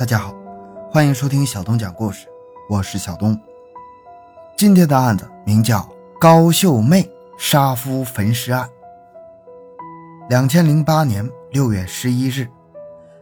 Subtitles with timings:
[0.00, 0.34] 大家好，
[0.90, 2.26] 欢迎收听小东讲故事，
[2.70, 3.38] 我是小东。
[4.56, 5.86] 今天的案子名叫
[6.18, 8.66] 高秀妹杀夫焚尸案。
[10.30, 12.48] 两千零八年六月十一日，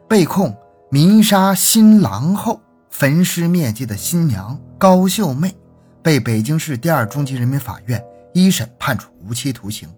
[0.06, 0.56] 被控
[0.88, 5.52] 迷杀新郎后焚尸灭迹的新娘高秀妹，
[6.00, 8.00] 被北京市第二中级人民法院
[8.32, 9.88] 一审判处无期徒刑。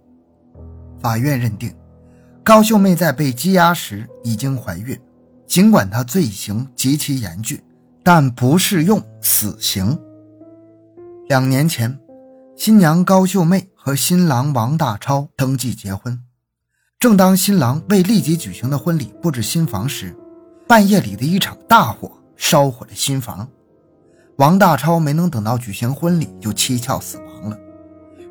[0.98, 1.76] 法院认定，
[2.42, 4.98] 高秀妹在被羁押时已经怀孕。
[5.50, 7.60] 尽管他罪行极其严峻，
[8.04, 9.98] 但不适用死刑。
[11.28, 11.98] 两年前，
[12.56, 16.16] 新娘高秀妹和新郎王大超登记结婚。
[17.00, 20.16] 正当新郎为立即举行的婚礼布置新房时，
[20.68, 23.48] 半夜里的一场大火烧毁了新房。
[24.36, 27.58] 王大超没能等到举行婚礼就蹊跷死亡了。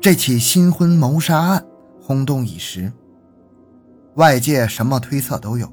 [0.00, 1.62] 这起新婚谋杀案
[2.00, 2.90] 轰动一时，
[4.14, 5.70] 外界什么推测都有。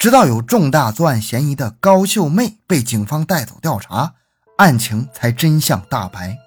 [0.00, 4.14] 直到有重大作案嫌疑的高秀妹被警方带走调查，
[4.56, 6.38] 案情才真相大白。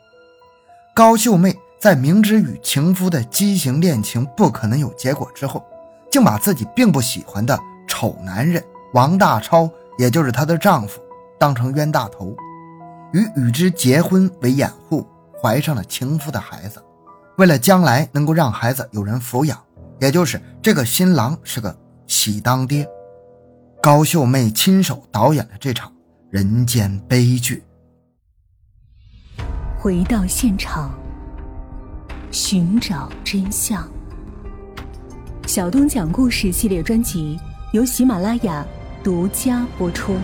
[0.96, 5.64] 高秀妹在明知与情夫的畸形恋情不可能有结果之后，
[6.10, 7.56] 竟把自己并不喜欢的
[7.88, 8.64] 丑男人
[8.96, 11.00] 王大超，也就是她的丈夫，
[11.40, 12.36] 当成冤大头，
[13.12, 15.08] 与与之结婚为掩护，
[15.40, 16.84] 怀上了情夫的孩子。
[17.38, 19.62] 为了将来能够让孩子有人抚养，
[20.00, 21.78] 也就是这个新郎是个
[22.08, 22.90] 喜当爹。
[23.84, 25.94] 高秀妹亲手导演了这场
[26.30, 27.62] 人间悲剧。
[29.78, 30.98] 回到现场，
[32.32, 33.86] 寻找真相。
[35.46, 37.38] 小东讲故事系列专辑
[37.74, 38.66] 由喜马拉雅
[39.04, 40.18] 独家播出。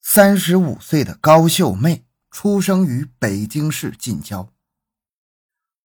[0.00, 4.48] 三十五岁的高秀妹出生于北京市近郊。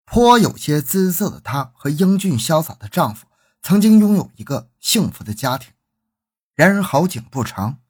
[0.07, 3.27] 颇有些姿色的她和英俊潇洒的丈夫
[3.63, 5.73] 曾经拥有一个幸福的家庭。
[6.55, 7.81] 然而好景不长，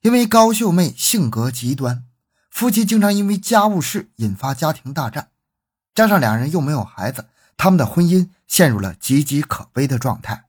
[0.00, 2.04] 因为高秀妹性格极端，
[2.50, 5.30] 夫妻经常因为家务事引发家庭大战，
[5.94, 10.46] 加上两人又没有孩子，他们的婚姻陷入了岌岌可危的状态。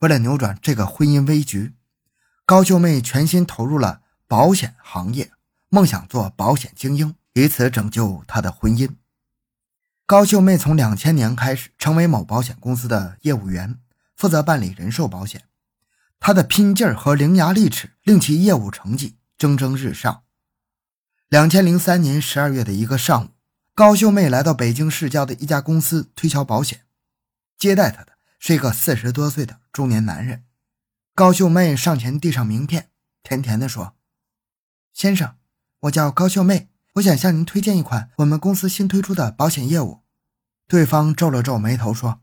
[0.00, 1.74] 为了扭转这个婚姻危局，
[2.44, 5.30] 高秀妹全心投入了保险行业，
[5.68, 8.96] 梦想做保险精英，以此拯救她的婚姻。
[10.10, 13.78] 高秀妹从两千年开始成为某保险公司的业务员，
[14.16, 15.44] 负责办理人寿保险。
[16.18, 20.24] 她的拼劲儿和伶牙俐齿令其业务成绩蒸蒸日上。
[21.28, 23.28] 两千零三年十二月的一个上午，
[23.72, 26.80] 高秀妹来到北京市郊的一家公司推销保险，
[27.56, 30.42] 接待她的是一个四十多岁的中年男人。
[31.14, 32.90] 高秀妹上前递上名片，
[33.22, 33.94] 甜甜地说
[34.92, 35.36] ：“先生，
[35.82, 39.99] 我叫高秀妹。”我想向您推荐一款我们公司新推出的保险业务。
[40.70, 42.20] 对方皱了皱眉头说：“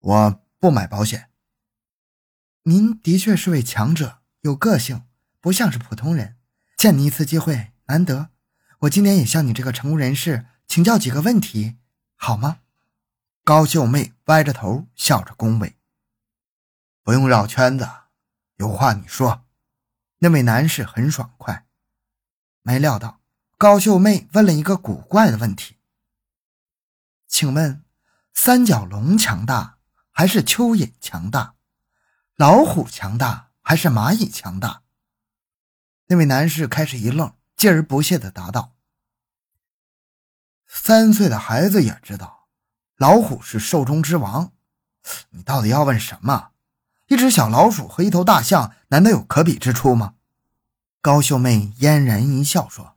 [0.00, 1.28] 我不买保险。”
[2.64, 5.04] 您的确是位强者，有个性，
[5.38, 6.38] 不像是普通人。
[6.78, 8.30] 见你一次机会难得，
[8.78, 11.76] 我今天也向你这个成功人士请教几个问题，
[12.16, 12.60] 好吗？
[13.44, 15.76] 高秀妹歪着头笑着恭维
[17.04, 17.86] ：“不用绕圈子，
[18.56, 19.44] 有话你说。”
[20.20, 21.66] 那位男士很爽快，
[22.62, 23.20] 没料到。
[23.58, 25.76] 高秀妹问了一个古怪的问题
[27.28, 27.84] ：“请问，
[28.32, 29.78] 三角龙强大
[30.10, 31.54] 还是蚯蚓强大？
[32.34, 34.82] 老虎强大还是蚂蚁强大？”
[36.10, 38.74] 那位男士开始一愣，继而不屑地答道
[40.66, 42.48] ：“三岁的孩子也知道，
[42.96, 44.52] 老虎是兽中之王。
[45.30, 46.52] 你到底要问什么？
[47.08, 50.14] 一只小老鼠和一头大象，难道有可比之处吗？”
[51.02, 52.96] 高秀妹嫣然一笑说。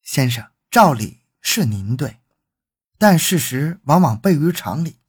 [0.00, 2.21] 先生，照理是您对，
[2.98, 5.00] 但事实往往悖于常理。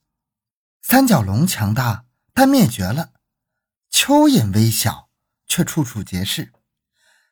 [0.82, 3.12] 三角龙强大，但灭绝了；
[3.92, 5.10] 蚯蚓微小，
[5.48, 6.52] 却处处皆是。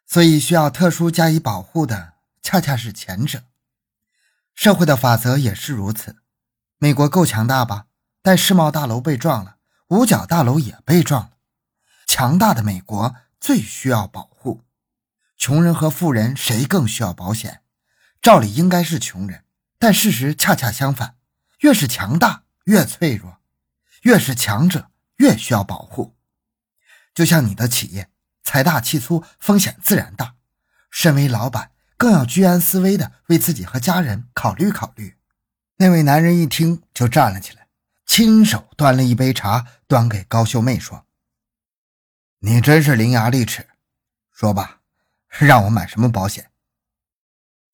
[0.05, 3.43] 所以需要特殊加以保护的，恰恰是前者。
[4.53, 6.17] 社会的法则也是如此。
[6.77, 7.87] 美国够强大吧？
[8.21, 9.57] 但世贸大楼被撞了，
[9.87, 11.31] 五角大楼也被撞了。
[12.05, 14.63] 强大的美国最需要保护。
[15.37, 17.63] 穷人和富人谁更需要保险？
[18.21, 19.45] 照理应该是穷人，
[19.81, 21.15] 但事实恰恰相反，
[21.61, 23.39] 越是强大越脆弱，
[24.03, 26.15] 越是强者越需要保护。
[27.15, 28.11] 就像你的企业，
[28.43, 30.35] 财大气粗，风险自然大。
[30.91, 35.17] 身为老板，更要居安思危的为自己和家人考虑考虑。
[35.77, 37.67] 那位男人一听就站了起来，
[38.05, 41.07] 亲手端了一杯茶，端给高秀妹说
[42.41, 43.67] ：“你真是伶牙俐齿，
[44.31, 44.81] 说吧。”
[45.39, 46.50] 让我买什么保险？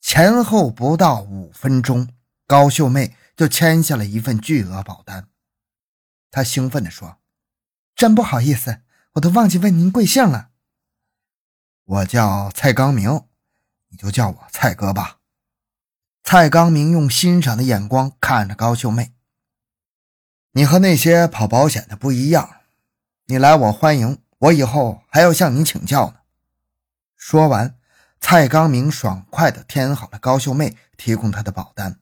[0.09, 2.07] 前后不到五分钟，
[2.45, 5.27] 高秀妹就签下了一份巨额保单。
[6.31, 7.17] 她兴奋地说
[7.93, 8.83] ：“真不好意思，
[9.15, 10.51] 我都忘记问您贵姓了。
[11.83, 13.25] ”“我叫蔡刚明，
[13.89, 15.19] 你就叫我蔡哥吧。”
[16.23, 19.13] 蔡刚明用欣赏的眼光看着高秀妹
[20.55, 22.61] ：“你和那些跑保险的不一样，
[23.25, 26.19] 你来我欢迎，我以后还要向你请教呢。”
[27.17, 27.76] 说完，
[28.19, 31.99] 蔡刚明爽快地填好了高秀妹提供他的保单。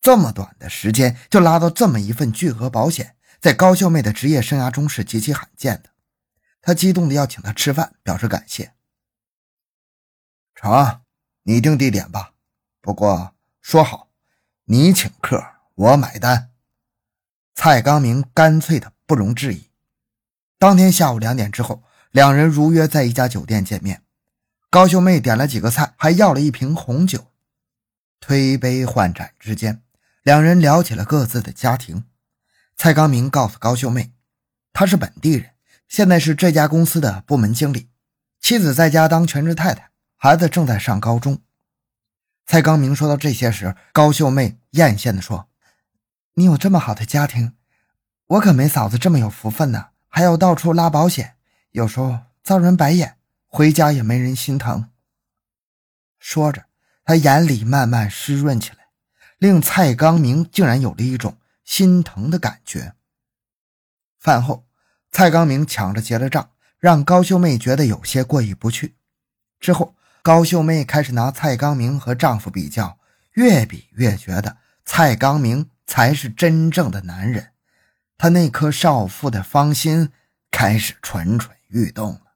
[0.00, 5.90] 这么短的时间就拉到这么一份巨额保险，在高秀妹的职业生涯中是极其罕见的。
[6.60, 8.72] 他激动地要请她吃饭，表示感谢。
[10.54, 11.02] 成，
[11.42, 12.32] 你定地点吧。
[12.80, 14.08] 不过说好，
[14.64, 15.44] 你请客，
[15.74, 16.50] 我买单。
[17.54, 19.70] 蔡刚明干脆的不容置疑。
[20.58, 24.01] 当天下午两点之后，两人如约在一家酒店见面。
[24.72, 27.26] 高秀妹点了几个菜，还要了一瓶红酒。
[28.18, 29.82] 推杯换盏之间，
[30.22, 32.06] 两人聊起了各自的家庭。
[32.74, 34.14] 蔡刚明告诉高秀妹，
[34.72, 35.50] 他是本地人，
[35.88, 37.90] 现在是这家公司的部门经理，
[38.40, 41.42] 妻子在家当全职太太，孩子正在上高中。
[42.46, 45.50] 蔡刚明说到这些时，高秀妹艳羡地说
[46.32, 47.52] ：“你有这么好的家庭，
[48.26, 51.34] 我可没嫂子这么有福分呢，还要到处拉保险，
[51.72, 53.18] 有时候遭人白眼，
[53.52, 54.88] 回家也没人心疼。”
[56.18, 56.64] 说着，
[57.04, 58.88] 他眼里慢慢湿润起来，
[59.36, 62.94] 令蔡刚明竟然有了一种心疼的感觉。
[64.18, 64.66] 饭后，
[65.10, 68.96] 蔡刚明抢着结了账，让高秀妹觉得有些过意不去。
[69.60, 69.94] 之后。
[70.24, 72.96] 高秀妹开始拿蔡刚明和丈夫比较，
[73.32, 77.50] 越比越觉得蔡刚明才是真正的男人，
[78.16, 80.12] 她那颗少妇的芳心
[80.48, 82.31] 开始蠢蠢欲动了。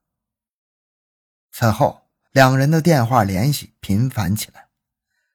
[1.59, 4.67] 此后，两人的电话联系频繁起来。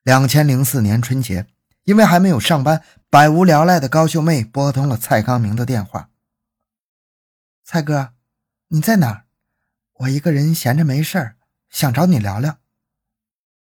[0.05, 1.49] 两千零四年春节，
[1.83, 6.11] 因为还没有上班，百无聊赖的高秀妹拨通了蔡刚明的电话
[7.67, 8.13] ：“蔡哥，
[8.69, 9.25] 你在哪儿？
[9.95, 11.39] 我一个人闲着没事儿。”
[11.69, 12.59] 想找你聊聊。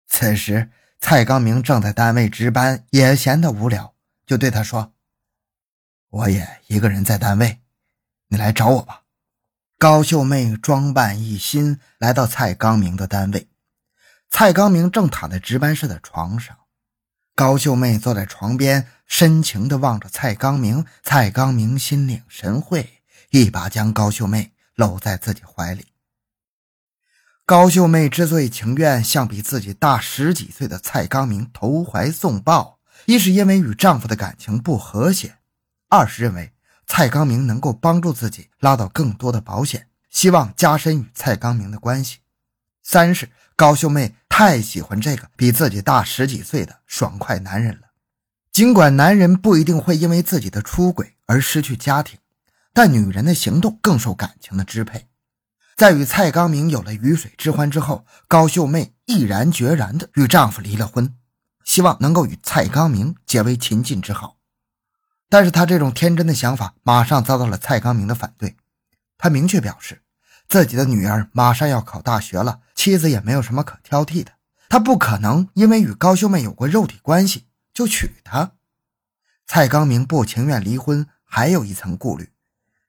[0.08, 0.69] 此时，
[1.00, 3.96] 蔡刚明正在单位值班，也闲得无聊，
[4.28, 4.94] 就对他说
[6.10, 7.60] ：“我也一个人在单位，
[8.28, 9.00] 你来找我吧。”
[9.81, 13.48] 高秀妹装扮一新，来到蔡刚明的单位。
[14.30, 16.56] 蔡刚明正躺在值班室的床上，
[17.33, 20.86] 高秀妹坐在床边，深情地望着蔡刚明。
[21.01, 23.01] 蔡刚明心领神会，
[23.31, 25.88] 一把将高秀妹搂在自己怀里。
[27.44, 32.77] 高秀妹之所以情愿向比自己大十几岁的蔡刚明投怀送抱，
[33.07, 35.38] 一是因为与丈夫的感情不和谐，
[35.89, 36.54] 二是认为
[36.94, 42.18] 蔡刚明能够帮助自己拉到更多的保险，希望加深与蔡刚明的关系；
[42.84, 47.92] 三是高秀妹太喜欢这个比自己大十几岁的爽快男人了。
[48.52, 52.20] 尽管男人不一定会因为自己的出轨而失去家庭，
[52.74, 55.08] 但女人的行动更受感情的支配。
[55.78, 61.16] 在与蔡刚明有了鱼水之欢之后，高秀妹毅然决然地与丈夫离了婚，
[61.64, 64.41] 希望能够与蔡刚明结为秦晋之好。
[65.31, 68.57] 但是他这种天真的想法马上遭到了蔡刚明的反对。
[69.18, 70.01] 他明确表示，
[70.50, 74.33] 自己的女儿马上要考大学了，妻子也没有什么可挑剔的，
[74.68, 78.51] 他不可能因为与高秀妹有过肉体关系就娶她。
[79.48, 82.34] 蔡刚明不情愿离婚，还有一层顾虑，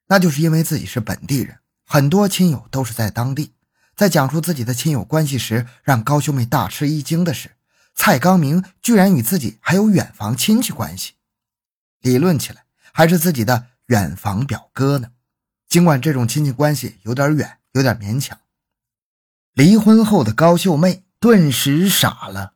[0.08, 1.58] 那就是因为自己是本地人。
[1.86, 3.54] 很多亲友都是在当地，
[3.94, 7.52] 在讲述自己的亲友关系时，让高秀妹大吃一惊的是，
[7.94, 11.12] 蔡刚明居然与自己还有远房亲戚关系，
[12.02, 15.08] 理论起来还是自己的远房表哥呢。
[15.68, 18.38] 尽管这种亲戚关系有点远，有点勉强。
[19.54, 22.52] 离婚后的高秀妹顿时傻了，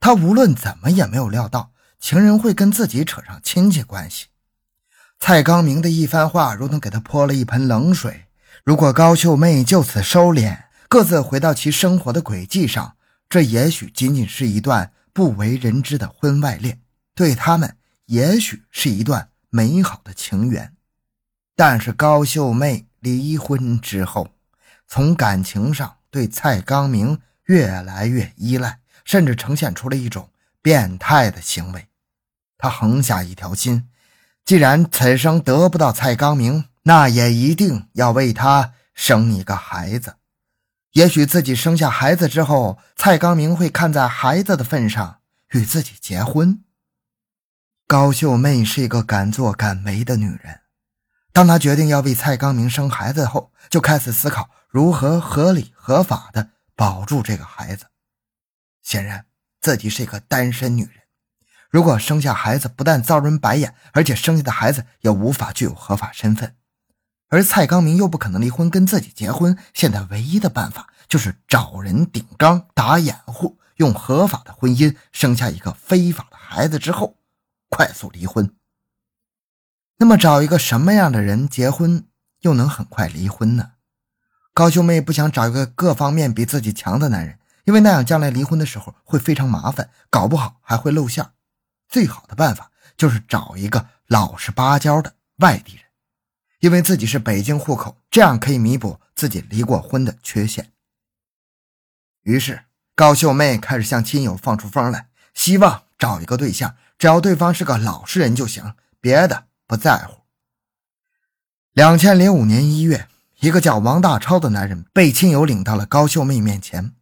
[0.00, 4.26] 她无论怎么也没有料到情人会跟自己扯上亲戚关系。
[5.20, 8.24] 蔡刚明的一番话如同给他泼了一盆冷水。
[8.64, 12.96] 如果高秀妹就此收敛，各自回到其生活的轨迹上，
[13.28, 16.80] 这也许仅仅是一段不为人知的婚外恋，
[17.14, 17.76] 对他们
[18.12, 20.74] 也许是一段美好的情缘。
[21.56, 24.28] 但是高秀妹离婚之后，
[24.86, 30.28] 从感情上对蔡刚明越来越依赖，甚至呈现出了一种
[30.60, 31.88] 变态的行为。
[32.58, 33.88] 她横下一条心，
[34.44, 36.66] 既然此生得不到蔡刚明。
[36.84, 40.16] 那也一定要为他生一个孩子，
[40.94, 45.20] 也许自己生下孩子之后，蔡刚明会看在孩子的份上
[45.52, 46.64] 与自己结婚。
[47.92, 50.60] 高秀妹是一个敢作敢为的女人，
[51.30, 57.84] 当她决定要为蔡刚明生孩子后，就开始思考如何合理合法的保住这个孩子。
[58.82, 59.26] 显然，
[59.60, 61.02] 自己是一个单身女人，
[61.68, 66.56] 如果生下孩子，不但遭人白眼，而且生下的孩子也无法具有合法身份。
[67.28, 77.18] 而蔡刚明又不可能离婚跟自己结婚，现在唯一的办法就是找人顶缸打掩护，用合法的婚姻生下一个非法的孩子之后，
[77.74, 78.54] 快速离婚。
[79.96, 82.06] 那么找一个什么样的人结婚
[82.40, 83.72] 又能很快离婚呢？
[84.52, 91.26] 高秀妹不想找一个各方面比自己强的男人，因为那样将来离婚的时候会非常麻烦，搞不好还会露馅。
[91.88, 95.84] 最好的办法就是找一个老实巴交的外地人。
[96.60, 100.72] 因为自己是北京户口，这样可以弥补自己离过婚的缺陷。
[102.24, 110.18] 于是高秀妹开始向亲友放出风来，希望找一个对象，只要对方是个老实人就行，别的不在乎。
[111.72, 113.08] 两千零五年一月，
[113.40, 116.92] 一个叫王大超的男人被亲友领到了高秀妹面前。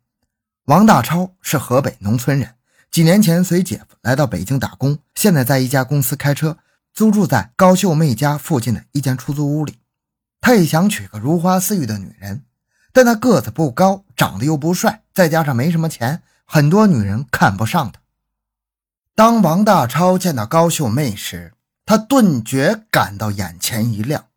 [0.65, 2.55] 王大超是河北农村人，
[2.91, 6.57] 几年前随姐夫来到北京打工，现在在一家公司开车。
[6.95, 9.81] 租住在高秀妹家附近的一间出租屋里，
[10.41, 12.45] 他也想娶个如花似玉的女人，
[12.95, 18.00] 但他个子不高，长得又不帅，再加上没什么钱，很多女人看不上他。
[19.21, 21.53] 当王大超见到高秀妹时，
[21.85, 24.29] 他顿觉感到眼前一亮。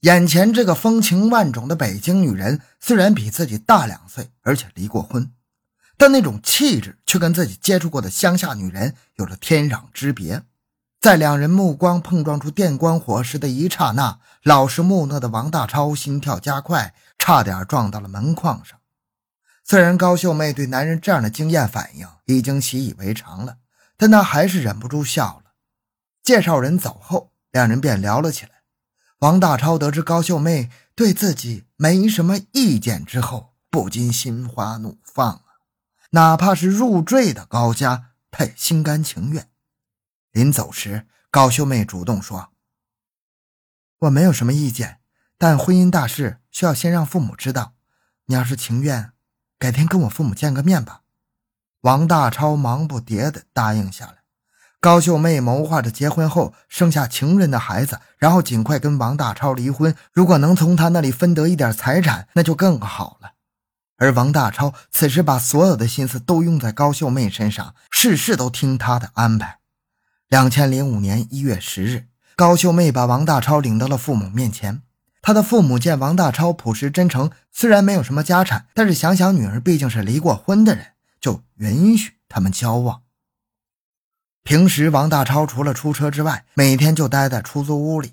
[0.00, 5.30] 眼前这个风情万种的北京女人，虽然比自己大两岁，而且离过婚，
[5.96, 10.42] 但那种气质却跟自己接触过的乡下女人有着天壤之别。
[11.00, 18.76] 在两人目光碰撞出电光火石的一刹那，老实木讷的王大超心跳加快，差点撞到了门框上。
[19.62, 23.58] 虽然高秀妹对男人这样的惊艳反应已经习以为常了，
[23.96, 25.52] 但他还是忍不住笑了。
[26.22, 28.62] 介绍人走后，两人便聊了起来。
[29.18, 35.44] 王大超得知高秀妹对自己没什么意见之后，不禁心花怒放啊！
[36.10, 39.48] 哪怕是入赘的高家，他也心甘情愿。
[40.32, 42.52] 临走时，高秀妹主动说
[44.00, 45.00] ：“我没有什么意见，
[45.38, 47.74] 但婚姻大事需要先让父母知道。
[48.26, 49.12] 你要是情愿，
[49.58, 51.01] 改天跟我父母见个面吧。”
[51.82, 54.14] 王大超忙不迭地答应下来。
[54.78, 59.92] 高秀妹谋划着结婚后生下情人的孩子，然后尽快跟王大超离婚。
[60.12, 63.32] 如果能从他那里分得一点财产，那就更好了。
[63.96, 69.58] 而王大超此时把所有的心思都用在高秀妹身上，事事都听她的安排。
[70.28, 74.82] 两千零五年一月十日，高秀妹把王大超领到了父母面前。
[75.20, 80.86] 他的父母见王大超朴实真诚，虽然没有什么家产，但是想想女儿毕竟是离过婚的人，
[81.22, 83.02] 就允许他们交往。
[84.42, 88.12] 平时王大超除了出车之外，每天就待在出租屋里。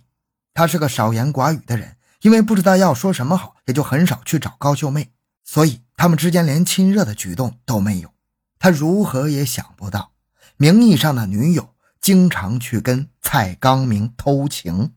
[0.54, 5.12] 他是个少言寡语的人，因为不知道要说什么好，也就很少去找高秀妹，
[5.44, 8.13] 所以他们之间连亲热的举动都没有。
[8.58, 10.13] 他如何也想不到，
[10.56, 11.75] 名义上的女友。
[12.01, 14.94] 经常去跟蔡刚明偷情。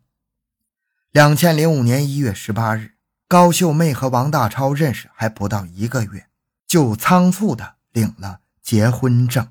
[1.11, 2.93] 两千零五年一月十八日，
[3.27, 6.29] 高秀妹和王大超认识还不到一个月，
[6.65, 9.49] 就仓促的领了结婚证。